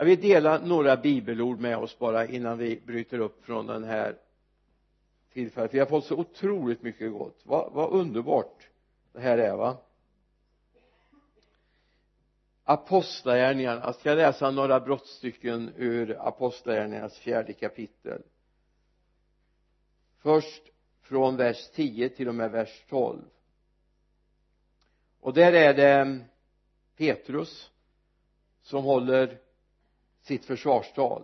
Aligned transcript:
jag 0.00 0.06
vill 0.06 0.20
dela 0.20 0.58
några 0.58 0.96
bibelord 0.96 1.60
med 1.60 1.76
oss 1.76 1.98
bara 1.98 2.26
innan 2.26 2.58
vi 2.58 2.80
bryter 2.86 3.18
upp 3.18 3.44
från 3.44 3.66
den 3.66 3.84
här 3.84 4.18
tillfället. 5.32 5.74
Vi 5.74 5.78
har 5.78 5.86
fått 5.86 6.04
så 6.04 6.16
otroligt 6.16 6.82
mycket 6.82 7.12
gott. 7.12 7.40
Vad, 7.44 7.72
vad 7.72 7.90
underbart 7.92 8.68
det 9.12 9.20
här 9.20 9.38
är 9.38 9.56
va? 9.56 9.76
Apostlagärningarna. 12.64 13.80
Jag 13.84 13.94
ska 13.94 14.14
läsa 14.14 14.50
några 14.50 14.80
brottstycken 14.80 15.72
ur 15.76 16.26
apostlagärningarnas 16.28 17.18
fjärde 17.18 17.52
kapitel? 17.52 18.22
Först 20.18 20.62
från 21.00 21.36
vers 21.36 21.70
10 21.74 22.08
till 22.08 22.28
och 22.28 22.34
med 22.34 22.50
vers 22.50 22.84
12 22.88 23.22
och 25.20 25.34
där 25.34 25.52
är 25.52 25.74
det 25.74 26.20
Petrus 26.96 27.70
som 28.62 28.84
håller 28.84 29.38
sitt 30.22 30.44
försvarstal. 30.44 31.22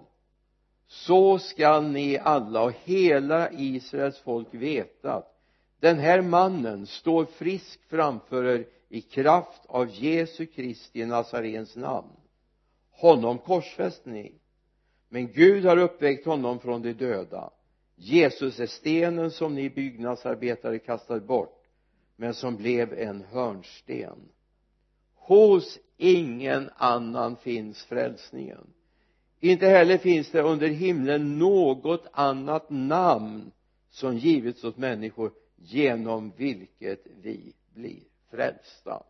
Så 0.86 1.38
skall 1.38 1.84
ni 1.84 2.18
alla 2.18 2.62
och 2.62 2.72
hela 2.84 3.50
Israels 3.52 4.18
folk 4.18 4.54
veta 4.54 5.12
att 5.12 5.36
den 5.80 5.98
här 5.98 6.22
mannen 6.22 6.86
står 6.86 7.24
frisk 7.24 7.80
framför 7.88 8.44
er 8.44 8.66
i 8.88 9.00
kraft 9.00 9.62
av 9.66 9.90
Jesu 9.90 10.46
Kristi 10.46 11.04
Nazarens 11.04 11.76
namn. 11.76 12.16
Honom 12.90 13.38
korsfäste 13.38 14.10
ni. 14.10 14.32
Men 15.08 15.32
Gud 15.32 15.64
har 15.64 15.76
uppväckt 15.76 16.26
honom 16.26 16.60
från 16.60 16.82
de 16.82 16.92
döda. 16.92 17.50
Jesus 17.96 18.60
är 18.60 18.66
stenen 18.66 19.30
som 19.30 19.54
ni 19.54 19.70
byggnadsarbetare 19.70 20.78
kastade 20.78 21.20
bort 21.20 21.66
men 22.16 22.34
som 22.34 22.56
blev 22.56 22.92
en 22.92 23.22
hörnsten. 23.22 24.28
Hos 25.14 25.78
ingen 25.96 26.70
annan 26.76 27.36
finns 27.36 27.84
frälsningen 27.84 28.66
inte 29.40 29.66
heller 29.66 29.98
finns 29.98 30.30
det 30.30 30.42
under 30.42 30.68
himlen 30.68 31.38
något 31.38 32.06
annat 32.12 32.70
namn 32.70 33.52
som 33.90 34.16
givits 34.16 34.64
åt 34.64 34.76
människor 34.76 35.32
genom 35.56 36.32
vilket 36.36 37.06
vi 37.22 37.54
blir 37.74 38.02
frälsta. 38.30 39.02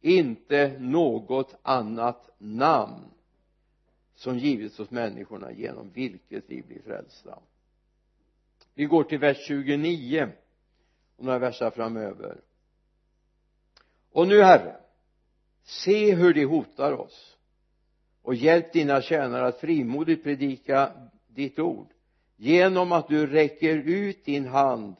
Inte 0.00 0.78
något 0.78 1.58
annat 1.62 2.30
namn 2.38 3.04
som 4.14 4.38
givits 4.38 4.80
åt 4.80 4.90
människorna 4.90 5.52
genom 5.52 5.90
vilket 5.90 6.44
vi 6.46 6.62
blir 6.62 6.82
frälsta. 6.82 7.38
Vi 8.74 8.84
går 8.84 9.04
till 9.04 9.18
vers 9.18 9.46
29 9.46 10.28
och 11.16 11.24
några 11.24 11.38
versar 11.38 11.70
framöver. 11.70 12.40
Och 14.12 14.28
nu 14.28 14.42
herre 14.42 14.76
se 15.62 16.14
hur 16.14 16.34
de 16.34 16.44
hotar 16.44 16.92
oss 16.92 17.31
och 18.22 18.34
hjälp 18.34 18.72
dina 18.72 19.02
tjänare 19.02 19.46
att 19.46 19.60
frimodigt 19.60 20.24
predika 20.24 20.92
ditt 21.28 21.58
ord. 21.58 21.86
Genom 22.36 22.92
att 22.92 23.08
du 23.08 23.26
räcker 23.26 23.76
ut 23.76 24.24
din 24.24 24.46
hand 24.46 24.96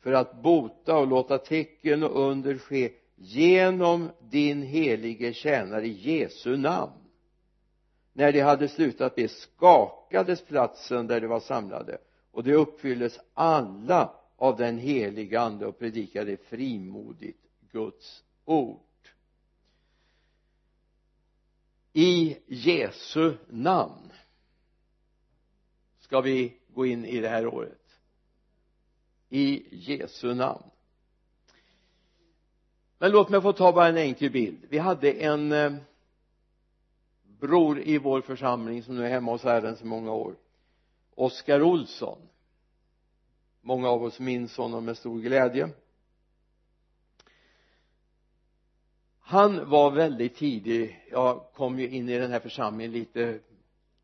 för 0.00 0.12
att 0.12 0.42
bota 0.42 0.98
och 0.98 1.06
låta 1.06 1.38
tecken 1.38 2.02
och 2.02 2.30
under 2.30 2.58
ske 2.58 2.92
genom 3.16 4.10
din 4.30 4.62
helige 4.62 5.32
tjänare 5.32 5.86
i 5.86 6.18
Jesu 6.18 6.56
namn. 6.56 6.92
När 8.12 8.32
de 8.32 8.40
hade 8.40 8.68
slutat 8.68 9.14
be 9.14 9.28
skakades 9.28 10.42
platsen 10.42 11.06
där 11.06 11.20
de 11.20 11.26
var 11.26 11.40
samlade 11.40 11.98
och 12.30 12.44
de 12.44 12.54
uppfylldes 12.54 13.18
alla 13.34 14.12
av 14.36 14.56
den 14.56 14.78
heliga 14.78 15.40
ande 15.40 15.66
och 15.66 15.78
predikade 15.78 16.36
frimodigt 16.36 17.42
Guds 17.72 18.22
ord 18.44 18.80
i 21.92 22.38
Jesu 22.46 23.34
namn 23.48 24.12
ska 25.98 26.20
vi 26.20 26.56
gå 26.74 26.86
in 26.86 27.04
i 27.04 27.20
det 27.20 27.28
här 27.28 27.46
året. 27.46 27.98
I 29.28 29.64
Jesu 29.70 30.34
namn. 30.34 30.62
Men 32.98 33.10
låt 33.10 33.28
mig 33.28 33.42
få 33.42 33.52
ta 33.52 33.72
bara 33.72 33.88
en 33.88 33.96
enkel 33.96 34.30
bild. 34.30 34.58
Vi 34.68 34.78
hade 34.78 35.12
en 35.12 35.52
eh, 35.52 35.72
bror 37.22 37.80
i 37.80 37.98
vår 37.98 38.20
församling 38.20 38.82
som 38.82 38.96
nu 38.96 39.04
är 39.06 39.10
hemma 39.10 39.32
hos 39.32 39.42
Herren 39.42 39.76
så 39.76 39.86
många 39.86 40.12
år. 40.12 40.36
Oskar 41.14 41.62
Olsson. 41.62 42.18
Många 43.60 43.88
av 43.88 44.02
oss 44.02 44.20
minns 44.20 44.56
honom 44.56 44.84
med 44.84 44.96
stor 44.96 45.20
glädje. 45.20 45.68
Han 49.22 49.70
var 49.70 49.90
väldigt 49.90 50.36
tidig. 50.36 51.04
Jag 51.10 51.44
kom 51.54 51.78
ju 51.78 51.88
in 51.88 52.08
i 52.08 52.18
den 52.18 52.30
här 52.30 52.40
församlingen 52.40 52.92
lite 52.92 53.38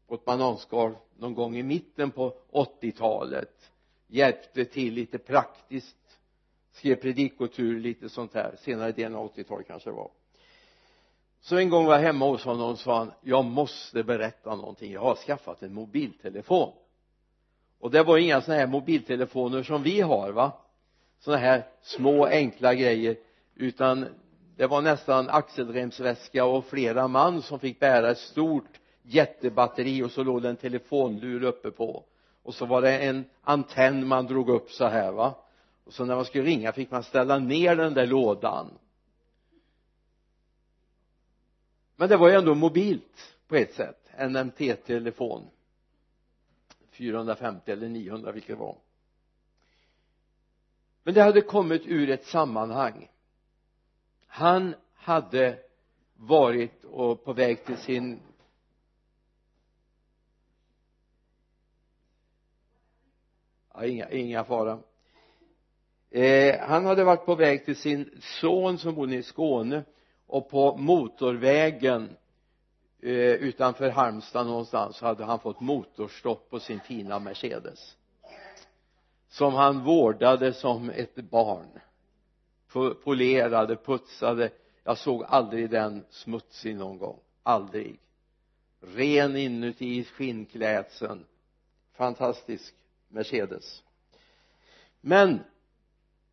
på 0.09 0.15
ett 0.15 0.25
bananskal 0.25 0.95
någon 1.19 1.35
gång 1.35 1.57
i 1.57 1.63
mitten 1.63 2.11
på 2.11 2.35
80-talet 2.53 3.71
hjälpte 4.07 4.65
till 4.65 4.95
lite 4.95 5.19
praktiskt. 5.19 5.97
Skrev 6.73 6.95
predikotur 6.95 7.81
lite 7.81 8.09
sånt 8.09 8.35
här. 8.35 8.57
Senare 8.59 8.93
delen 8.93 9.15
av 9.15 9.33
80-talet 9.35 9.67
kanske 9.67 9.91
det 9.91 9.97
var. 9.97 10.11
Så 11.41 11.57
en 11.57 11.71
gång 11.71 11.85
var 11.85 11.95
jag 11.95 12.03
hemma 12.03 12.27
hos 12.27 12.45
honom 12.45 12.71
och 12.71 12.79
sa 12.79 12.99
han 12.99 13.13
jag 13.23 13.45
måste 13.45 14.05
berätta 14.05 14.57
någonting. 14.57 14.93
Jag 14.93 15.01
har 15.01 15.15
skaffat 15.15 15.63
en 15.63 15.75
mobiltelefon. 15.75 16.73
Och 17.81 17.91
det 17.91 18.03
var 18.03 18.19
inga 18.19 18.41
sådana 18.41 18.61
här 18.61 18.67
mobiltelefoner 18.67 19.63
som 19.63 19.83
vi 19.83 20.01
har 20.01 20.33
va? 20.33 20.53
Sådana 21.19 21.43
här 21.43 21.67
små 21.83 22.27
enkla 22.27 22.75
grejer. 22.75 23.17
Utan 23.55 24.07
det 24.59 24.67
var 24.67 24.83
nästan 24.83 25.29
axelremsväska 25.29 26.45
och 26.45 26.65
flera 26.65 27.09
man 27.09 27.43
som 27.43 27.61
fick 27.61 27.81
bära 27.81 28.11
ett 28.11 28.19
stort 28.19 28.81
jättebatteri 29.03 30.03
och 30.03 30.11
så 30.11 30.23
låg 30.23 30.43
det 30.43 30.49
en 30.49 30.57
telefonlur 30.57 31.43
uppe 31.43 31.71
på. 31.71 32.05
Och 32.43 32.55
så 32.55 32.67
var 32.67 32.83
det 32.83 32.99
en 32.99 33.25
antenn 33.43 34.07
man 34.07 34.27
drog 34.27 34.49
upp 34.49 34.71
så 34.71 34.87
här 34.87 35.13
va. 35.13 35.35
Och 35.85 35.93
så 35.93 36.05
när 36.05 36.17
man 36.17 36.25
skulle 36.25 36.45
ringa 36.45 36.73
fick 36.73 36.91
man 36.91 37.03
ställa 37.03 37.39
ner 37.39 37.77
den 37.77 37.95
där 37.95 38.07
lådan. 38.07 38.71
Men 41.97 42.09
det 42.09 42.17
var 42.17 42.29
ju 42.29 42.35
ändå 42.35 42.55
mobilt 42.55 43.37
på 43.49 43.57
ett 43.57 43.75
sätt. 43.75 44.11
NMT-telefon 44.29 45.47
450 46.91 47.71
eller 47.71 47.89
900 47.89 48.33
vilket 48.33 48.57
det 48.57 48.61
var. 48.61 48.77
Men 51.03 51.15
det 51.15 51.23
hade 51.23 51.41
kommit 51.41 51.83
ur 51.87 52.11
ett 52.11 52.27
sammanhang 52.27 53.09
han 54.29 54.75
hade 54.95 55.59
varit 56.17 56.85
och 56.85 57.25
på 57.25 57.33
väg 57.33 57.65
till 57.65 57.77
sin 57.77 58.21
ja, 63.75 63.85
inga, 63.85 64.11
inga 64.11 64.45
fara. 64.45 64.79
Eh, 66.11 66.61
han 66.61 66.87
hade 66.87 67.05
varit 67.05 67.25
på 67.25 67.35
väg 67.35 67.65
till 67.65 67.77
sin 67.77 68.21
son 68.41 68.79
som 68.79 68.95
bodde 68.95 69.17
i 69.17 69.23
Skåne 69.23 69.85
och 70.27 70.51
på 70.51 70.77
motorvägen 70.77 72.17
eh, 73.03 73.11
utanför 73.13 73.91
Halmstad 73.91 74.47
någonstans 74.47 74.97
så 74.97 75.07
hade 75.07 75.25
han 75.25 75.41
fått 75.41 75.61
motorstopp 75.61 76.51
på 76.51 76.61
sin 76.61 76.81
fina 76.81 77.19
Mercedes 77.19 77.97
som 79.29 79.55
han 79.55 79.85
vårdade 79.85 80.53
som 80.53 80.91
ett 80.91 81.15
barn 81.15 81.81
polerade, 83.05 83.77
putsade. 83.77 84.51
Jag 84.85 84.99
såg 84.99 85.25
aldrig 85.25 85.71
den 85.71 86.05
smutsig 86.11 86.77
någon 86.77 86.99
gång. 86.99 87.21
Aldrig. 87.43 88.01
Ren 88.81 89.37
inuti 89.37 90.05
skinnklädseln. 90.05 91.25
Fantastisk 91.93 92.75
Mercedes. 93.09 93.83
Men 95.01 95.41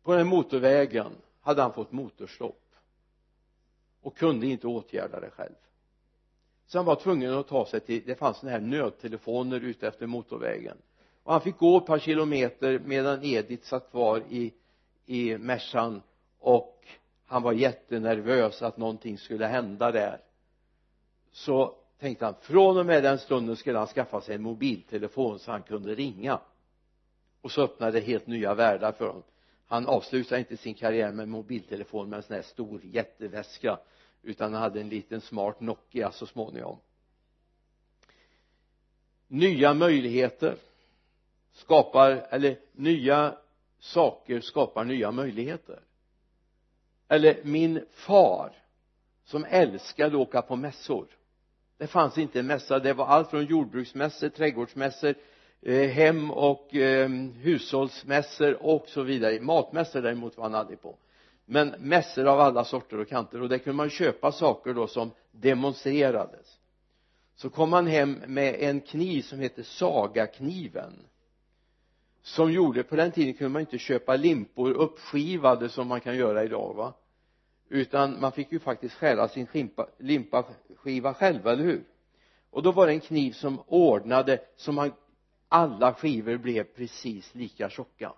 på 0.02 0.16
den 0.16 0.26
motorvägen 0.26 1.12
hade 1.40 1.62
han 1.62 1.72
fått 1.72 1.92
motorstopp 1.92 2.62
och 4.02 4.16
kunde 4.16 4.46
inte 4.46 4.66
åtgärda 4.66 5.20
det 5.20 5.30
själv. 5.30 5.54
Så 6.66 6.78
han 6.78 6.84
var 6.84 6.96
tvungen 6.96 7.34
att 7.34 7.48
ta 7.48 7.66
sig 7.66 7.80
till 7.80 8.02
det 8.06 8.14
fanns 8.14 8.36
sådana 8.36 8.58
här 8.58 8.66
nödtelefoner 8.66 9.60
ute 9.60 9.88
efter 9.88 10.06
motorvägen. 10.06 10.76
Och 11.22 11.32
han 11.32 11.40
fick 11.40 11.58
gå 11.58 11.78
ett 11.78 11.86
par 11.86 11.98
kilometer 11.98 12.78
medan 12.78 13.24
Edith 13.24 13.66
satt 13.66 13.90
kvar 13.90 14.22
i 14.30 14.52
i 15.06 15.38
Mercan 15.38 16.02
och 16.38 16.86
han 17.26 17.42
var 17.42 17.52
jättenervös 17.52 18.62
att 18.62 18.76
någonting 18.76 19.18
skulle 19.18 19.46
hända 19.46 19.92
där. 19.92 20.20
Så 21.32 21.74
tänkte 21.98 22.24
han 22.24 22.34
från 22.40 22.78
och 22.78 22.86
med 22.86 23.02
den 23.02 23.18
stunden 23.18 23.56
skulle 23.56 23.78
han 23.78 23.86
skaffa 23.86 24.20
sig 24.20 24.34
en 24.34 24.42
mobiltelefon 24.42 25.38
så 25.38 25.50
han 25.50 25.62
kunde 25.62 25.94
ringa. 25.94 26.40
Och 27.40 27.52
så 27.52 27.62
öppnade 27.62 28.00
helt 28.00 28.26
nya 28.26 28.54
världar 28.54 28.92
för 28.92 29.06
honom. 29.06 29.22
Han 29.66 29.86
avslutade 29.86 30.38
inte 30.38 30.56
sin 30.56 30.74
karriär 30.74 31.12
med 31.12 31.28
mobiltelefon 31.28 32.08
med 32.08 32.16
en 32.16 32.22
sån 32.22 32.36
här 32.36 32.42
stor 32.42 32.80
jätteväska 32.84 33.78
utan 34.22 34.52
han 34.52 34.62
hade 34.62 34.80
en 34.80 34.88
liten 34.88 35.20
smart 35.20 35.60
Nokia 35.60 36.12
så 36.12 36.26
småningom. 36.26 36.78
Nya 39.28 39.74
möjligheter 39.74 40.56
skapar 41.52 42.26
eller 42.30 42.58
nya 42.72 43.38
saker 43.78 44.40
skapar 44.40 44.84
nya 44.84 45.10
möjligheter 45.10 45.80
eller 47.08 47.40
min 47.42 47.84
far 47.92 48.52
som 49.24 49.44
älskade 49.44 50.08
att 50.08 50.28
åka 50.28 50.42
på 50.42 50.56
mässor. 50.56 51.06
Det 51.78 51.86
fanns 51.86 52.18
inte 52.18 52.40
en 52.40 52.46
mässa. 52.46 52.78
Det 52.78 52.92
var 52.92 53.06
allt 53.06 53.30
från 53.30 53.44
jordbruksmässor, 53.44 54.28
trädgårdsmässor 54.28 55.14
eh, 55.62 55.88
hem 55.88 56.30
och 56.30 56.74
eh, 56.74 57.08
hushållsmässor 57.40 58.62
och 58.62 58.88
så 58.88 59.02
vidare. 59.02 59.40
Matmässor 59.40 60.02
däremot 60.02 60.36
var 60.36 60.44
han 60.44 60.54
aldrig 60.54 60.82
på. 60.82 60.96
Men 61.44 61.74
mässor 61.78 62.26
av 62.26 62.40
alla 62.40 62.64
sorter 62.64 62.98
och 62.98 63.08
kanter. 63.08 63.42
Och 63.42 63.48
där 63.48 63.58
kunde 63.58 63.76
man 63.76 63.90
köpa 63.90 64.32
saker 64.32 64.74
då 64.74 64.86
som 64.86 65.10
demonstrerades. 65.30 66.58
Så 67.36 67.50
kom 67.50 67.72
han 67.72 67.86
hem 67.86 68.12
med 68.26 68.54
en 68.54 68.80
kniv 68.80 69.22
som 69.22 69.38
hette 69.38 69.64
sagakniven 69.64 70.92
som 72.26 72.52
gjorde 72.52 72.82
på 72.82 72.96
den 72.96 73.12
tiden 73.12 73.34
kunde 73.34 73.52
man 73.52 73.60
inte 73.60 73.78
köpa 73.78 74.16
limpor 74.16 74.70
uppskivade 74.70 75.68
som 75.68 75.88
man 75.88 76.00
kan 76.00 76.16
göra 76.16 76.44
idag 76.44 76.74
va? 76.74 76.94
Utan 77.68 78.20
man 78.20 78.32
fick 78.32 78.52
ju 78.52 78.58
faktiskt 78.58 78.94
skära 78.94 79.28
sin 79.28 79.46
skimpa, 79.46 79.88
limpa 79.98 80.44
skiva 80.76 81.14
själv, 81.14 81.46
eller 81.46 81.64
hur? 81.64 81.84
Och 82.50 82.62
då 82.62 82.72
var 82.72 82.86
det 82.86 82.92
en 82.92 83.00
kniv 83.00 83.32
som 83.32 83.60
ordnade 83.66 84.40
så 84.56 84.72
man 84.72 84.92
alla 85.48 85.94
skivor 85.94 86.36
blev 86.36 86.64
precis 86.64 87.34
lika 87.34 87.70
tjocka. 87.70 88.12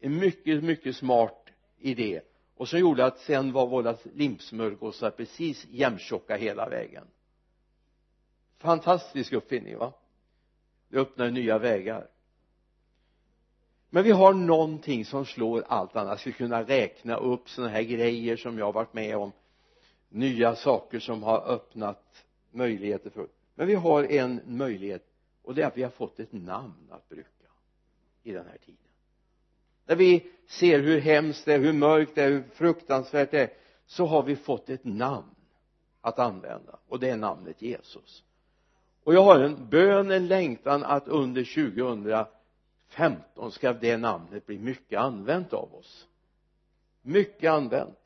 En 0.00 0.18
mycket 0.18 0.64
mycket 0.64 0.96
smart 0.96 1.46
idé. 1.78 2.20
Och 2.56 2.68
som 2.68 2.78
gjorde 2.78 3.04
att 3.04 3.18
sen 3.18 3.52
var 3.52 3.66
våra 3.66 3.96
limpsmörgåsar 4.14 5.10
precis 5.10 5.66
jämntjocka 5.70 6.36
hela 6.36 6.68
vägen. 6.68 7.04
Fantastisk 8.58 9.32
uppfinning 9.32 9.78
va? 9.78 9.92
Det 10.88 10.98
öppnade 10.98 11.30
nya 11.30 11.58
vägar 11.58 12.08
men 13.94 14.04
vi 14.04 14.10
har 14.10 14.34
någonting 14.34 15.04
som 15.04 15.26
slår 15.26 15.64
allt 15.68 15.96
annat. 15.96 16.10
Jag 16.10 16.20
skulle 16.20 16.34
kunna 16.34 16.62
räkna 16.62 17.16
upp 17.16 17.48
sådana 17.48 17.72
här 17.72 17.82
grejer 17.82 18.36
som 18.36 18.58
jag 18.58 18.64
har 18.64 18.72
varit 18.72 18.94
med 18.94 19.16
om? 19.16 19.32
Nya 20.08 20.56
saker 20.56 21.00
som 21.00 21.22
har 21.22 21.48
öppnat 21.48 22.24
möjligheter 22.50 23.10
för. 23.10 23.28
Men 23.54 23.66
vi 23.66 23.74
har 23.74 24.04
en 24.04 24.40
möjlighet 24.46 25.06
och 25.42 25.54
det 25.54 25.62
är 25.62 25.66
att 25.66 25.76
vi 25.76 25.82
har 25.82 25.90
fått 25.90 26.20
ett 26.20 26.32
namn 26.32 26.88
att 26.90 27.08
bruka 27.08 27.28
i 28.22 28.32
den 28.32 28.46
här 28.46 28.58
tiden. 28.58 28.78
När 29.86 29.96
vi 29.96 30.26
ser 30.46 30.78
hur 30.78 31.00
hemskt 31.00 31.44
det 31.44 31.54
är, 31.54 31.58
hur 31.58 31.72
mörkt 31.72 32.14
det 32.14 32.22
är, 32.22 32.30
hur 32.30 32.44
fruktansvärt 32.54 33.30
det 33.30 33.40
är 33.40 33.50
så 33.86 34.06
har 34.06 34.22
vi 34.22 34.36
fått 34.36 34.70
ett 34.70 34.84
namn 34.84 35.34
att 36.00 36.18
använda 36.18 36.78
och 36.88 37.00
det 37.00 37.10
är 37.10 37.16
namnet 37.16 37.62
Jesus. 37.62 38.24
Och 39.04 39.14
jag 39.14 39.22
har 39.22 39.40
en 39.40 39.68
bön, 39.68 40.10
en 40.10 40.26
längtan 40.26 40.84
att 40.84 41.08
under 41.08 41.44
15 42.96 43.52
ska 43.52 43.72
det 43.72 43.96
namnet 43.96 44.46
bli 44.46 44.58
mycket 44.58 44.98
använt 44.98 45.52
av 45.52 45.74
oss. 45.74 46.06
Mycket 47.02 47.50
använt. 47.50 47.98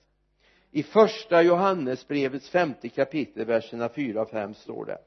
I 0.71 0.83
första 0.83 1.43
Johannesbrevets 1.43 2.51
femte 2.51 2.89
kapitel 2.89 3.45
verserna 3.45 3.89
4 3.89 4.23
och 4.23 4.31
5 4.31 4.55
står 4.55 4.85
det 4.85 4.99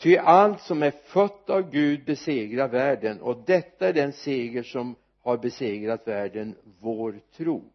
ty 0.00 0.16
allt 0.16 0.60
som 0.60 0.82
är 0.82 0.90
fött 0.90 1.50
av 1.50 1.70
Gud 1.70 2.04
besegrar 2.04 2.68
världen 2.68 3.20
och 3.20 3.42
detta 3.46 3.88
är 3.88 3.92
den 3.92 4.12
seger 4.12 4.62
som 4.62 4.96
har 5.22 5.38
besegrat 5.38 6.08
världen 6.08 6.56
vår 6.80 7.20
tro. 7.36 7.72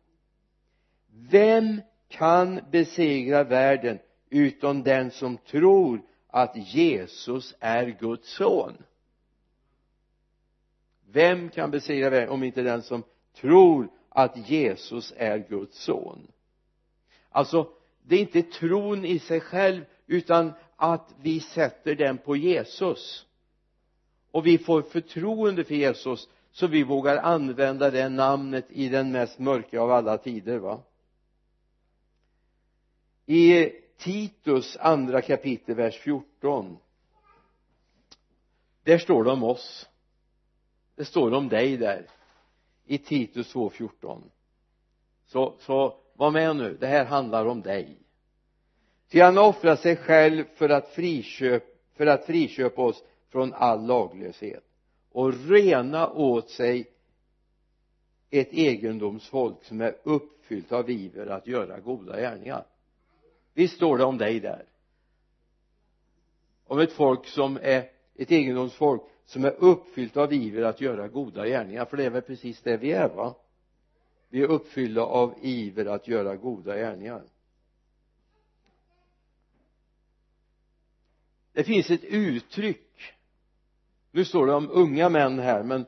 Vem 1.30 1.82
kan 2.08 2.60
besegra 2.72 3.44
världen 3.44 4.00
utom 4.30 4.84
den 4.84 5.12
som 5.12 5.38
tror 5.38 6.02
att 6.28 6.74
Jesus 6.74 7.56
är 7.60 7.86
Guds 8.00 8.36
son? 8.36 8.78
Vem 11.16 11.50
kan 11.50 11.72
besegra 11.72 12.10
världen 12.10 12.30
om 12.30 12.44
inte 12.44 12.62
den 12.62 12.82
som 12.82 13.04
tror 13.36 13.90
att 14.10 14.50
Jesus 14.50 15.14
är 15.18 15.38
Guds 15.38 15.84
son? 15.84 16.28
Alltså 17.30 17.70
det 18.04 18.16
är 18.16 18.20
inte 18.20 18.42
tron 18.42 19.06
i 19.06 19.20
sig 19.20 19.40
själv 19.40 19.86
utan 20.08 20.54
att 20.76 21.14
vi 21.22 21.40
sätter 21.40 21.96
den 21.96 22.18
på 22.18 22.36
Jesus. 22.36 23.26
Och 24.32 24.46
vi 24.46 24.58
får 24.58 24.82
förtroende 24.82 25.64
för 25.64 25.76
Jesus 25.76 26.30
så 26.52 26.68
vi 26.68 26.84
vågar 26.84 27.18
använda 27.18 27.92
det 27.92 28.10
namnet 28.10 28.66
i 28.70 28.90
den 28.90 29.12
mest 29.12 29.40
mörka 29.40 29.82
av 29.82 29.92
alla 29.92 30.18
tider 30.18 30.58
va? 30.58 30.82
I 33.26 33.72
Titus 33.98 34.78
andra 34.78 35.22
kapitel 35.22 35.76
vers 35.76 36.00
14 36.00 36.78
där 38.84 38.98
står 38.98 39.24
det 39.24 39.32
om 39.32 39.44
oss 39.44 39.90
det 40.96 41.06
står 41.06 41.34
om 41.34 41.50
dig 41.50 41.78
där 41.78 42.08
i 42.86 42.98
Titus 42.98 43.56
2.14 43.56 44.22
så, 45.26 45.56
så 45.60 45.98
var 46.14 46.32
med 46.32 46.56
nu 46.56 46.78
det 46.80 46.88
här 46.88 47.06
handlar 47.06 47.46
om 47.46 47.62
dig. 47.62 47.98
Ty 49.10 49.20
han 49.20 49.38
offrar 49.38 49.76
sig 49.76 49.96
själv 49.96 50.44
för 50.56 50.70
att 50.70 50.90
friköp 50.90 51.64
för 51.94 52.06
att 52.06 52.26
friköpa 52.26 52.82
oss 52.82 53.04
från 53.30 53.54
all 53.54 53.86
laglöshet 53.86 54.64
och 55.12 55.34
rena 55.50 56.10
åt 56.10 56.50
sig 56.50 56.92
ett 58.30 58.54
egendomsfolk 58.54 59.64
som 59.64 59.82
är 59.82 59.98
uppfyllt 60.04 60.72
av 60.72 60.90
iver 60.90 61.28
att 61.28 61.48
göra 61.48 61.80
goda 61.80 62.20
gärningar. 62.20 62.66
Visst 63.54 63.76
står 63.76 63.98
det 63.98 64.04
om 64.04 64.18
dig 64.18 64.40
där? 64.40 64.66
Om 66.68 66.80
ett 66.80 66.92
folk 66.92 67.28
som 67.28 67.60
är 67.62 67.90
ett 68.16 68.32
egendomsfolk 68.32 69.02
som 69.26 69.46
är 69.46 69.56
uppfyllt 69.60 70.18
av 70.18 70.34
iver 70.34 70.64
att 70.64 70.82
göra 70.82 71.08
goda 71.08 71.48
gärningar. 71.48 71.86
För 71.86 71.98
det 71.98 72.06
är 72.06 72.10
väl 72.10 72.22
precis 72.22 72.62
det 72.62 72.78
vi 72.78 72.92
är 72.92 73.10
va? 73.10 73.36
Vi 74.30 74.42
är 74.42 74.48
uppfyllda 74.48 75.02
av 75.02 75.34
iver 75.42 75.86
att 75.86 76.08
göra 76.08 76.36
goda 76.36 76.76
gärningar. 76.76 77.24
Det 81.54 81.64
finns 81.64 81.90
ett 81.90 82.04
uttryck. 82.04 83.14
Nu 84.12 84.26
står 84.26 84.48
det 84.48 84.54
om 84.54 84.70
unga 84.72 85.10
män 85.10 85.40
här 85.40 85.64
men 85.64 85.86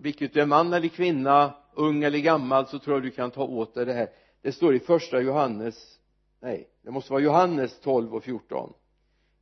vilket 0.00 0.34
du 0.34 0.40
är 0.40 0.46
man 0.46 0.72
eller 0.72 0.88
kvinna 0.88 1.54
ung 1.74 2.02
eller 2.02 2.18
gammal 2.18 2.66
så 2.66 2.78
tror 2.78 2.96
jag 2.96 3.02
du 3.02 3.10
kan 3.10 3.30
ta 3.30 3.44
åt 3.44 3.74
dig 3.74 3.86
det 3.86 3.92
här. 3.92 4.08
Det 4.42 4.52
står 4.52 4.74
i 4.74 4.78
första 4.78 5.20
Johannes 5.20 5.98
nej 6.40 6.68
det 6.82 6.90
måste 6.90 7.12
vara 7.12 7.22
Johannes 7.22 7.80
12 7.80 8.14
och 8.14 8.24
14 8.24 8.72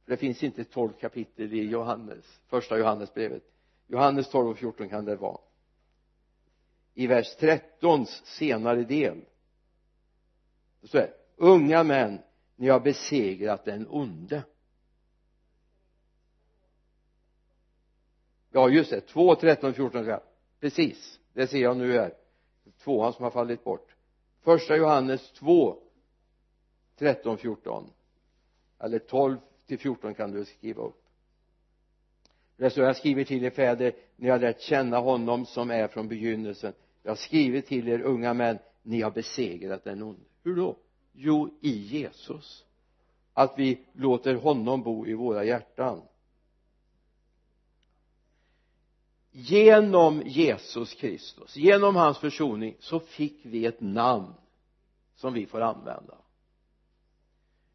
för 0.05 0.11
det 0.11 0.17
finns 0.17 0.43
inte 0.43 0.65
12 0.65 0.93
kapitel 0.93 1.53
i 1.53 1.65
Johannes 1.65 2.41
första 2.47 2.79
Johannesbrevet. 2.79 3.43
Johannes 3.87 4.31
12 4.31 4.49
och 4.49 4.59
14 4.59 4.89
kan 4.89 5.05
det 5.05 5.17
vara. 5.17 5.41
I 6.95 7.07
vers 7.07 7.37
13 7.37 8.07
senare 8.25 8.85
del 8.85 9.25
så 10.83 10.99
här, 10.99 11.15
unga 11.37 11.85
män 11.85 12.19
ni 12.57 12.69
har 12.69 12.81
besegrat 12.81 13.65
den 13.65 13.87
onde. 13.91 14.43
Ja 18.51 18.69
just 18.69 18.91
det 18.91 19.01
2, 19.01 19.35
13, 19.35 19.75
14 19.75 20.19
precis 20.61 21.21
det 21.33 21.47
ser 21.47 21.59
jag 21.59 21.77
nu 21.77 21.93
här. 21.93 22.15
Tvåan 22.79 23.13
som 23.13 23.25
har 23.25 23.31
fallit 23.31 23.65
bort. 23.65 23.95
Första 24.41 24.77
Johannes 24.77 25.33
2 25.33 25.79
13, 26.97 27.39
14 27.39 27.91
eller 28.79 28.99
12 28.99 29.39
till 29.67 29.79
14 29.79 30.15
kan 30.15 30.33
du 30.33 30.45
skriva 30.45 30.83
upp. 30.83 31.05
Det 32.57 32.71
står 32.71 32.85
jag 32.85 32.97
skriver 32.97 33.25
till 33.25 33.45
er 33.45 33.51
fäder 33.51 33.93
ni 34.17 34.29
har 34.29 34.39
lärt 34.39 34.61
känna 34.61 34.99
honom 34.99 35.47
som 35.47 35.71
är 35.71 35.89
från 35.89 36.09
begynnelsen. 36.09 36.73
Jag 37.03 37.11
har 37.11 37.17
skrivit 37.17 37.67
till 37.67 37.89
er 37.89 38.01
unga 38.01 38.35
män 38.35 38.59
ni 38.83 39.01
har 39.01 39.11
besegrat 39.11 39.85
den 39.85 40.03
onde. 40.03 40.21
Hur 40.43 40.57
då? 40.57 40.77
Jo 41.13 41.59
i 41.61 41.71
Jesus. 41.71 42.65
Att 43.33 43.59
vi 43.59 43.87
låter 43.93 44.35
honom 44.35 44.83
bo 44.83 45.07
i 45.07 45.15
våra 45.15 45.45
hjärtan. 45.45 46.03
Genom 49.31 50.23
Jesus 50.27 50.95
Kristus 50.95 51.57
genom 51.57 51.97
hans 51.97 52.19
försoning 52.19 52.77
så 52.81 53.01
fick 53.01 53.41
vi 53.43 53.67
ett 53.67 53.81
namn 53.81 54.35
som 55.15 55.33
vi 55.33 55.47
får 55.47 55.61
använda 55.61 56.19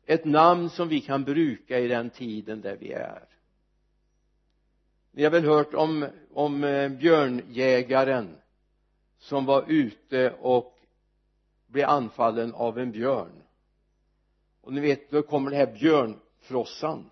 ett 0.10 0.26
namn 0.26 0.70
som 0.70 0.88
vi 0.88 1.02
kan 1.02 1.24
bruka 1.24 1.80
i 1.80 1.88
den 1.88 2.10
tiden 2.10 2.62
där 2.62 2.78
vi 2.78 2.92
är. 2.92 3.28
Ni 5.12 5.24
har 5.24 5.32
väl 5.32 5.46
hört 5.46 5.74
om, 5.74 6.08
om 6.34 6.64
eh, 6.64 6.90
björnjägaren 6.90 8.36
som 9.18 9.46
var 9.46 9.66
ute 9.68 10.32
och 10.32 10.80
blev 11.68 11.90
anfallen 11.90 12.54
av 12.54 12.80
en 12.80 12.92
björn. 12.92 13.44
Och 14.62 14.74
ni 14.74 14.82
vet 14.82 15.12
då 15.12 15.22
kommer 15.22 15.52
det 15.52 15.58
här 15.58 15.74
björnfrossan. 15.74 17.10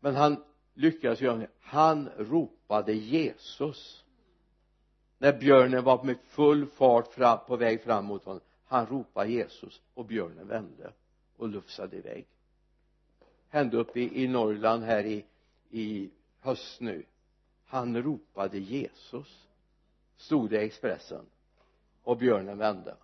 Men 0.00 0.14
han 0.14 0.44
lyckades 0.74 1.20
göra 1.20 1.36
det. 1.36 1.50
Han 1.60 2.08
ropade 2.18 2.92
Jesus 2.92 4.04
när 5.18 5.38
björnen 5.38 5.84
var 5.84 6.04
med 6.04 6.18
full 6.26 6.66
fart 6.66 7.12
fram, 7.12 7.38
på 7.46 7.56
väg 7.56 7.82
fram 7.82 8.04
mot 8.04 8.24
honom 8.24 8.40
han 8.66 8.86
ropade 8.86 9.30
Jesus 9.30 9.80
och 9.94 10.04
björnen 10.04 10.48
vände 10.48 10.92
och 11.36 11.48
lufsade 11.48 11.96
iväg. 11.96 12.26
Hände 13.48 13.76
uppe 13.76 14.00
i, 14.00 14.22
i 14.24 14.28
Norrland 14.28 14.84
här 14.84 15.04
i, 15.04 15.24
i 15.70 16.10
höst 16.40 16.80
nu. 16.80 17.04
Han 17.66 18.02
ropade 18.02 18.58
Jesus 18.58 19.46
stod 20.16 20.50
det 20.50 20.62
i 20.62 20.66
Expressen 20.66 21.26
och 22.02 22.16
björnen 22.16 22.58
vände. 22.58 22.96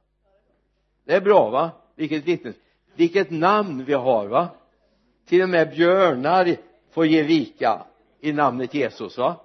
Det 1.04 1.14
är 1.14 1.21
bra 1.21 1.50
va? 1.50 1.71
Vilket 1.95 2.25
vittnes 2.25 2.57
vilket 2.95 3.31
namn 3.31 3.85
vi 3.85 3.92
har 3.92 4.26
va? 4.26 4.49
Till 5.25 5.42
och 5.42 5.49
med 5.49 5.71
björnar 5.71 6.57
får 6.90 7.07
ge 7.07 7.23
vika 7.23 7.87
i 8.21 8.33
namnet 8.33 8.75
Jesus 8.75 9.19
va? 9.19 9.40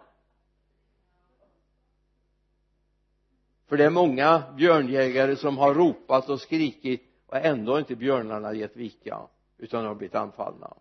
För 3.68 3.78
det 3.78 3.86
är 3.86 3.90
många 3.90 4.54
björnjägare 4.58 5.36
som 5.36 5.58
har 5.58 5.74
ropat 5.74 6.30
och 6.30 6.42
skrikit 6.42 7.04
och 7.26 7.38
ändå 7.38 7.72
har 7.72 7.80
inte 7.80 7.96
björnarna 7.96 8.54
gett 8.54 8.76
vika 8.76 9.28
utan 9.58 9.86
har 9.86 9.96
blivit 9.96 10.16
anfallna. 10.16 10.74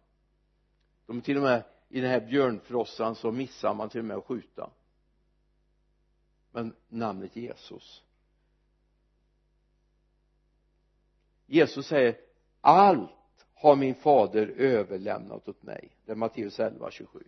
De 1.07 1.21
till 1.21 1.37
och 1.37 1.43
med 1.43 1.63
i 1.89 2.01
den 2.01 2.11
här 2.11 2.21
björnfrossan 2.21 3.15
så 3.15 3.33
missar 3.33 3.75
man 3.75 3.89
till 3.89 4.01
och 4.01 4.05
med 4.05 4.17
att 4.17 4.25
skjuta. 4.25 4.71
Men 6.53 6.75
namnet 6.89 7.37
Jesus. 7.37 8.03
Jesus 11.47 11.87
säger 11.87 12.17
allt 12.61 13.11
har 13.55 13.77
min 13.77 13.95
fader 13.95 14.47
överlämnat 14.47 15.49
åt 15.49 15.63
mig. 15.63 15.91
Det 16.05 16.13
är 16.13 16.17
Matteus 16.17 16.61
11, 16.61 16.91
27 16.91 17.25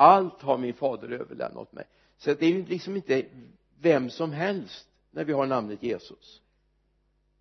allt 0.00 0.42
har 0.42 0.58
min 0.58 0.74
fader 0.74 1.10
överlämnat 1.10 1.62
åt 1.62 1.72
mig. 1.72 1.84
Så 2.16 2.34
det 2.34 2.46
är 2.46 2.50
ju 2.50 2.64
liksom 2.66 2.96
inte 2.96 3.24
vem 3.80 4.10
som 4.10 4.32
helst 4.32 4.88
när 5.10 5.24
vi 5.24 5.32
har 5.32 5.46
namnet 5.46 5.82
Jesus. 5.82 6.42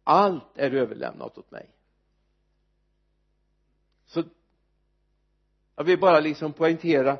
Allt 0.04 0.58
är 0.58 0.72
överlämnat 0.72 1.38
åt 1.38 1.52
mig. 1.52 1.70
Så 4.06 4.24
jag 5.76 5.84
vill 5.84 6.00
bara 6.00 6.20
liksom 6.20 6.54
poängtera 6.54 7.18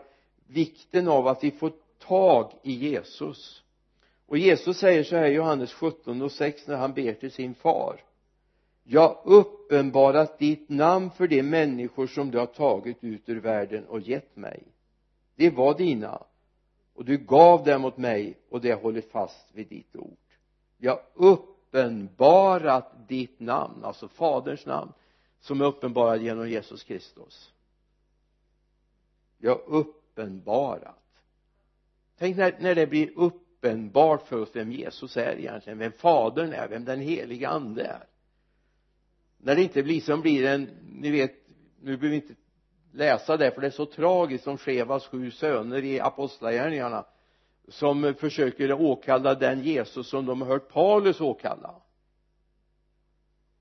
vikten 0.48 1.08
av 1.08 1.28
att 1.28 1.44
vi 1.44 1.52
får 1.52 1.74
tag 1.98 2.54
i 2.64 2.72
Jesus. 2.72 3.64
Och 4.26 4.38
Jesus 4.38 4.78
säger 4.78 5.04
så 5.04 5.16
här 5.16 5.26
i 5.26 5.34
Johannes 5.34 5.74
17 5.74 6.22
och 6.22 6.32
6 6.32 6.68
när 6.68 6.78
han 6.78 6.94
ber 6.94 7.14
till 7.14 7.32
sin 7.32 7.56
far. 7.56 8.04
Jag 8.84 9.22
uppenbarat 9.26 10.40
ditt 10.40 10.70
namn 10.70 11.12
för 11.12 11.28
de 11.28 11.44
människor 11.44 12.08
som 12.08 12.32
du 12.32 12.38
har 12.38 12.46
tagit 12.46 13.04
ut 13.04 13.30
ur 13.30 13.40
världen 13.40 13.86
och 13.86 14.00
gett 14.02 14.36
mig 14.36 14.64
det 15.40 15.50
var 15.50 15.78
dina 15.78 16.24
och 17.00 17.06
du 17.06 17.18
gav 17.18 17.64
dem 17.64 17.86
åt 17.86 17.98
mig 17.98 18.38
och 18.50 18.62
det 18.62 18.72
har 18.72 18.82
hållit 18.82 19.12
fast 19.12 19.56
vid 19.56 19.68
ditt 19.68 19.96
ord. 19.96 20.18
Jag 20.78 21.00
uppenbarat 21.14 23.08
ditt 23.08 23.40
namn 23.40 23.86
alltså 23.86 24.08
faderns 24.08 24.66
namn 24.66 24.94
som 25.40 25.62
är 25.62 25.66
uppenbarat 25.66 26.22
genom 26.22 26.50
Jesus 26.50 26.84
Kristus. 26.84 27.54
Jag 29.38 29.60
uppenbarat. 29.68 31.24
Tänk 32.18 32.38
när, 32.38 32.56
när 32.60 32.76
det 32.76 32.88
blir 32.88 33.12
uppenbart 33.16 34.28
för 34.28 34.42
oss 34.42 34.50
vem 34.54 34.72
Jesus 34.72 35.18
är 35.18 35.40
egentligen 35.40 35.80
vem 35.80 35.92
fadern 35.92 36.54
är, 36.54 36.68
vem 36.68 36.86
den 36.86 37.00
helige 37.00 37.50
ande 37.50 37.84
är. 37.84 38.04
När 39.38 39.56
det 39.56 39.64
inte 39.64 39.84
blir 39.84 40.02
som 40.02 40.22
blir 40.22 40.46
en 40.46 40.70
ni 41.00 41.12
vet 41.12 41.36
nu 41.82 41.98
behöver 41.98 42.10
vi 42.10 42.16
inte 42.16 42.36
läsa 42.92 43.38
det 43.38 43.52
för 43.52 43.62
det 43.62 43.68
är 43.68 43.72
så 43.72 43.86
tragiskt 43.86 44.44
som 44.44 44.58
Skevas 44.58 45.08
sju 45.08 45.32
söner 45.32 45.84
i 45.84 46.00
apostlagärningarna 46.00 47.06
som 47.68 48.14
försöker 48.20 48.74
åkalla 48.74 49.36
den 49.36 49.64
Jesus 49.64 50.10
som 50.10 50.26
de 50.26 50.42
har 50.42 50.48
hört 50.48 50.70
Paulus 50.70 51.22
åkalla. 51.22 51.82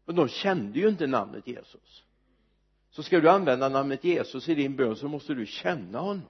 Men 0.04 0.16
de 0.16 0.28
kände 0.28 0.78
ju 0.78 0.88
inte 0.88 1.06
namnet 1.06 1.46
Jesus. 1.46 2.04
Så 2.90 3.02
ska 3.02 3.20
du 3.20 3.28
använda 3.28 3.68
namnet 3.68 4.04
Jesus 4.04 4.48
i 4.48 4.54
din 4.54 4.76
bön 4.76 4.96
så 4.96 5.08
måste 5.08 5.34
du 5.34 5.46
känna 5.46 5.98
honom. 5.98 6.28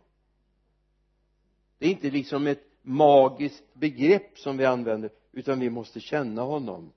Det 1.78 1.87
är 1.87 1.90
inte 1.90 2.11
liksom 2.11 2.47
ett 2.47 2.64
magiskt 2.83 3.75
begrepp 3.75 4.38
som 4.38 4.57
vi 4.57 4.64
använder 4.64 5.11
utan 5.33 5.61
vi 5.61 5.71
måste 5.71 6.00
känna 6.00 6.43
honom. 6.43 6.93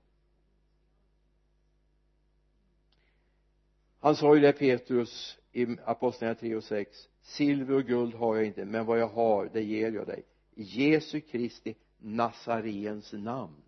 Han 4.00 4.16
sa 4.16 4.34
ju 4.34 4.40
det 4.40 4.52
Petrus 4.52 5.38
i 5.52 5.76
apostlagärningarna 5.84 6.40
3 6.40 6.56
och 6.56 6.64
6 6.64 7.08
silver 7.20 7.74
och 7.74 7.84
guld 7.84 8.14
har 8.14 8.36
jag 8.36 8.46
inte 8.46 8.64
men 8.64 8.86
vad 8.86 9.00
jag 9.00 9.08
har 9.08 9.50
det 9.52 9.62
ger 9.62 9.92
jag 9.92 10.06
dig. 10.06 10.24
I 10.54 10.62
Jesu 10.62 11.20
Kristi 11.20 11.74
Nazarens 11.98 13.12
namn. 13.12 13.62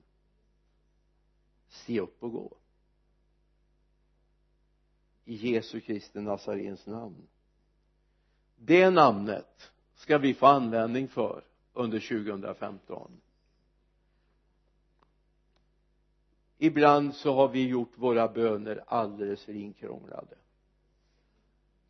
Se 1.68 2.00
upp 2.00 2.22
och 2.22 2.32
gå. 2.32 2.56
I 5.24 5.34
Jesu 5.34 5.80
Kristi 5.80 6.20
Nazarens 6.20 6.86
namn. 6.86 7.28
Det 8.56 8.90
namnet 8.90 9.72
ska 9.94 10.18
vi 10.18 10.34
få 10.34 10.46
användning 10.46 11.08
för 11.08 11.44
under 11.72 12.24
2015 12.24 13.20
ibland 16.58 17.14
så 17.14 17.34
har 17.34 17.48
vi 17.48 17.68
gjort 17.68 17.92
våra 17.94 18.28
böner 18.28 18.84
alldeles 18.86 19.44
för 19.44 19.52
inkrånglade 19.52 20.36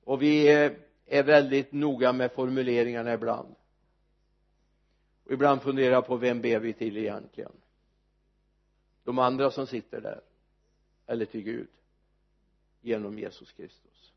och 0.05 0.23
vi 0.23 0.65
eh, 0.65 0.73
är 1.07 1.23
väldigt 1.23 1.73
noga 1.73 2.13
med 2.13 2.33
formuleringarna 2.33 3.13
ibland. 3.15 3.55
Och 5.25 5.33
ibland 5.33 5.63
funderar 5.63 6.03
på 6.03 6.17
vem 6.17 6.41
ber 6.41 6.59
vi 6.59 6.73
till 6.73 6.97
egentligen? 6.97 7.53
De 9.05 9.19
andra 9.19 9.51
som 9.51 9.67
sitter 9.67 10.01
där 10.01 10.21
eller 11.07 11.25
till 11.25 11.43
Gud 11.43 11.69
genom 12.81 13.19
Jesus 13.19 13.53
Kristus. 13.53 14.13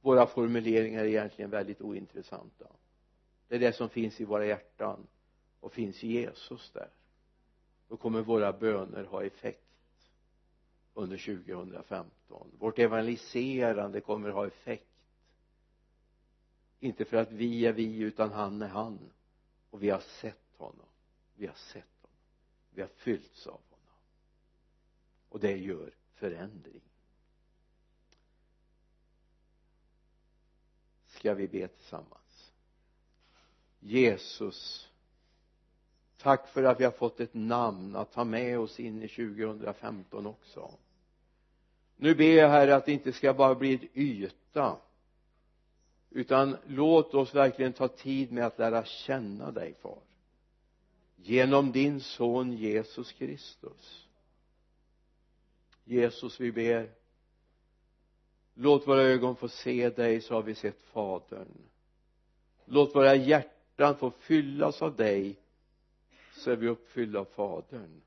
Våra 0.00 0.26
formuleringar 0.26 1.04
är 1.04 1.08
egentligen 1.08 1.50
väldigt 1.50 1.80
ointressanta. 1.80 2.66
Det 3.48 3.54
är 3.54 3.58
det 3.58 3.72
som 3.72 3.88
finns 3.88 4.20
i 4.20 4.24
våra 4.24 4.46
hjärtan 4.46 5.06
och 5.60 5.72
finns 5.72 6.02
Jesus 6.02 6.70
där. 6.70 6.88
Då 7.88 7.96
kommer 7.96 8.22
våra 8.22 8.52
böner 8.52 9.04
ha 9.04 9.24
effekt 9.24 9.73
under 10.94 11.18
2015 11.18 12.50
vårt 12.58 12.78
evangeliserande 12.78 14.00
kommer 14.00 14.30
ha 14.30 14.46
effekt. 14.46 14.88
Inte 16.80 17.04
för 17.04 17.16
att 17.16 17.32
vi 17.32 17.66
är 17.66 17.72
vi 17.72 17.98
utan 17.98 18.32
han 18.32 18.62
är 18.62 18.68
han. 18.68 19.10
Och 19.70 19.82
vi 19.82 19.90
har 19.90 20.00
sett 20.00 20.56
honom. 20.56 20.86
Vi 21.34 21.46
har 21.46 21.54
sett 21.54 22.02
honom. 22.02 22.18
Vi 22.70 22.80
har 22.80 22.88
fyllts 22.88 23.46
av 23.46 23.60
honom. 23.70 23.94
Och 25.28 25.40
det 25.40 25.56
gör 25.56 25.94
förändring. 26.14 26.82
Ska 31.06 31.34
vi 31.34 31.48
be 31.48 31.68
tillsammans? 31.68 32.52
Jesus 33.80 34.90
tack 36.24 36.48
för 36.48 36.62
att 36.62 36.80
vi 36.80 36.84
har 36.84 36.92
fått 36.92 37.20
ett 37.20 37.34
namn 37.34 37.96
att 37.96 38.12
ta 38.12 38.24
med 38.24 38.58
oss 38.58 38.80
in 38.80 39.02
i 39.02 39.08
2015 39.08 40.26
också. 40.26 40.70
Nu 41.96 42.14
ber 42.14 42.24
jag 42.24 42.48
herre 42.48 42.76
att 42.76 42.86
det 42.86 42.92
inte 42.92 43.12
ska 43.12 43.34
bara 43.34 43.54
bli 43.54 43.74
ett 43.74 43.96
yta 43.96 44.76
utan 46.10 46.56
låt 46.66 47.14
oss 47.14 47.34
verkligen 47.34 47.72
ta 47.72 47.88
tid 47.88 48.32
med 48.32 48.46
att 48.46 48.58
lära 48.58 48.84
känna 48.84 49.50
dig 49.50 49.74
far. 49.82 49.98
Genom 51.16 51.72
din 51.72 52.00
son 52.00 52.52
Jesus 52.52 53.12
Kristus. 53.12 54.06
Jesus 55.84 56.40
vi 56.40 56.52
ber 56.52 56.90
låt 58.54 58.88
våra 58.88 59.02
ögon 59.02 59.36
få 59.36 59.48
se 59.48 59.90
dig 59.90 60.20
så 60.20 60.34
har 60.34 60.42
vi 60.42 60.54
sett 60.54 60.82
fadern. 60.82 61.58
Låt 62.64 62.94
våra 62.94 63.14
hjärtan 63.14 63.96
få 63.96 64.10
fyllas 64.10 64.82
av 64.82 64.96
dig 64.96 65.38
så 66.44 66.50
är 66.50 66.56
vi 66.56 66.68
uppfyllda 66.68 67.20
av 67.20 67.24
fadern. 67.24 68.00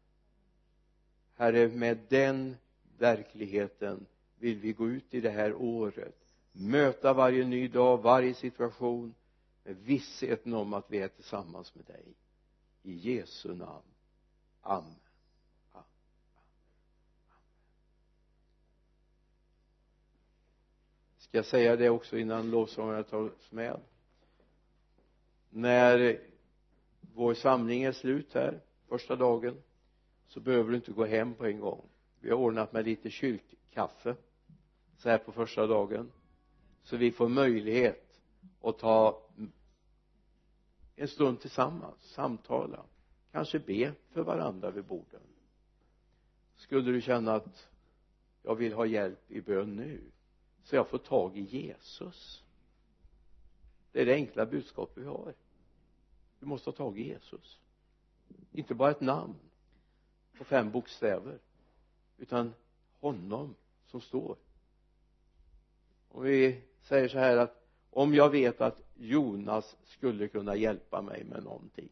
Herre 1.35 1.67
med 1.67 1.99
den 2.09 2.57
verkligheten 2.97 4.05
vill 4.39 4.59
vi 4.59 4.73
gå 4.73 4.89
ut 4.89 5.13
i 5.13 5.21
det 5.21 5.29
här 5.29 5.53
året 5.53 6.15
möta 6.51 7.13
varje 7.13 7.45
ny 7.45 7.67
dag, 7.67 8.01
varje 8.01 8.33
situation 8.33 9.13
med 9.63 9.75
vissheten 9.75 10.53
om 10.53 10.73
att 10.73 10.91
vi 10.91 10.97
är 10.97 11.07
tillsammans 11.07 11.75
med 11.75 11.85
dig. 11.85 12.05
I 12.83 12.93
Jesu 12.93 13.55
namn. 13.55 13.83
Amen. 14.61 14.95
Ska 21.17 21.37
jag 21.37 21.45
säga 21.45 21.75
det 21.75 21.89
också 21.89 22.17
innan 22.17 22.51
lovsångarna 22.51 23.03
tas 23.03 23.51
med 23.51 23.79
när 25.49 26.19
vår 27.17 27.33
samling 27.33 27.83
är 27.83 27.91
slut 27.91 28.33
här 28.33 28.61
första 28.87 29.15
dagen 29.15 29.61
så 30.27 30.39
behöver 30.39 30.69
du 30.69 30.75
inte 30.75 30.91
gå 30.91 31.05
hem 31.05 31.33
på 31.33 31.45
en 31.45 31.59
gång. 31.59 31.89
Vi 32.19 32.29
har 32.29 32.37
ordnat 32.37 32.73
med 32.73 32.85
lite 32.85 33.09
kyrkkaffe 33.09 34.15
så 34.97 35.09
här 35.09 35.17
på 35.17 35.31
första 35.31 35.67
dagen 35.67 36.11
så 36.83 36.97
vi 36.97 37.11
får 37.11 37.29
möjlighet 37.29 38.21
att 38.61 38.79
ta 38.79 39.27
en 40.95 41.07
stund 41.07 41.39
tillsammans 41.39 42.01
samtala 42.01 42.85
kanske 43.31 43.59
be 43.59 43.93
för 44.09 44.23
varandra 44.23 44.71
vid 44.71 44.85
borden. 44.85 45.21
Skulle 46.55 46.91
du 46.91 47.01
känna 47.01 47.33
att 47.33 47.69
jag 48.43 48.55
vill 48.55 48.73
ha 48.73 48.85
hjälp 48.85 49.31
i 49.31 49.41
bön 49.41 49.75
nu 49.75 50.01
så 50.63 50.75
jag 50.75 50.87
får 50.87 50.97
tag 50.97 51.37
i 51.37 51.41
Jesus. 51.41 52.43
Det 53.91 54.01
är 54.01 54.05
det 54.05 54.13
enkla 54.13 54.45
budskapet 54.45 55.03
vi 55.03 55.07
har 55.07 55.33
du 56.39 56.45
måste 56.45 56.69
ha 56.69 56.75
tag 56.75 56.99
i 56.99 57.07
Jesus. 57.07 57.59
Inte 58.51 58.75
bara 58.75 58.91
ett 58.91 59.01
namn 59.01 59.35
på 60.37 60.43
fem 60.43 60.71
bokstäver 60.71 61.39
utan 62.17 62.53
honom 62.99 63.55
som 63.85 64.01
står. 64.01 64.37
Om 66.09 66.23
vi 66.23 66.61
säger 66.81 67.07
så 67.07 67.19
här 67.19 67.37
att 67.37 67.67
om 67.89 68.13
jag 68.13 68.29
vet 68.29 68.61
att 68.61 68.81
Jonas 68.95 69.77
skulle 69.83 70.27
kunna 70.27 70.55
hjälpa 70.55 71.01
mig 71.01 71.23
med 71.23 71.43
någonting 71.43 71.89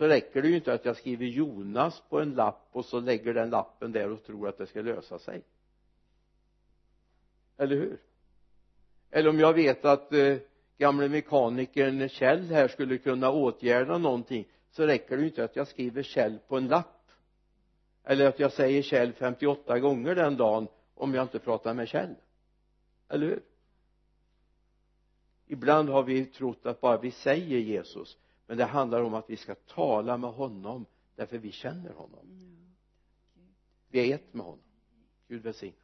så 0.00 0.06
räcker 0.06 0.42
det 0.42 0.48
ju 0.48 0.56
inte 0.56 0.72
att 0.72 0.84
jag 0.84 0.96
skriver 0.96 1.26
Jonas 1.26 2.02
på 2.08 2.20
en 2.20 2.34
lapp 2.34 2.68
och 2.72 2.84
så 2.84 3.00
lägger 3.00 3.34
den 3.34 3.50
lappen 3.50 3.92
där 3.92 4.10
och 4.10 4.24
tror 4.24 4.48
att 4.48 4.58
det 4.58 4.66
ska 4.66 4.82
lösa 4.82 5.18
sig. 5.18 5.42
Eller 7.56 7.76
hur? 7.76 8.00
Eller 9.10 9.30
om 9.30 9.38
jag 9.38 9.52
vet 9.52 9.84
att 9.84 10.12
eh, 10.12 10.36
gamle 10.80 11.08
mekanikern 11.08 12.08
Kjell 12.08 12.50
här 12.50 12.68
skulle 12.68 12.98
kunna 12.98 13.30
åtgärda 13.30 13.98
någonting 13.98 14.48
så 14.70 14.86
räcker 14.86 15.16
det 15.16 15.22
ju 15.22 15.28
inte 15.28 15.44
att 15.44 15.56
jag 15.56 15.68
skriver 15.68 16.02
Kjell 16.02 16.38
på 16.48 16.56
en 16.56 16.68
lapp. 16.68 17.10
Eller 18.04 18.26
att 18.26 18.38
jag 18.38 18.52
säger 18.52 18.82
Kjell 18.82 19.12
58 19.12 19.78
gånger 19.78 20.14
den 20.14 20.36
dagen 20.36 20.68
om 20.94 21.14
jag 21.14 21.24
inte 21.24 21.38
pratar 21.38 21.74
med 21.74 21.88
Kjell. 21.88 22.14
Eller 23.08 23.26
hur? 23.26 23.42
Ibland 25.46 25.88
har 25.88 26.02
vi 26.02 26.24
trott 26.24 26.66
att 26.66 26.80
bara 26.80 27.00
vi 27.00 27.10
säger 27.10 27.58
Jesus 27.58 28.18
men 28.46 28.58
det 28.58 28.64
handlar 28.64 29.02
om 29.02 29.14
att 29.14 29.30
vi 29.30 29.36
ska 29.36 29.54
tala 29.54 30.16
med 30.16 30.30
honom 30.30 30.86
därför 31.14 31.38
vi 31.38 31.52
känner 31.52 31.92
honom. 31.92 32.26
Vi 33.88 34.10
är 34.10 34.14
ett 34.14 34.34
med 34.34 34.46
honom. 34.46 34.64
Gud 35.28 35.42
välsigne 35.42 35.76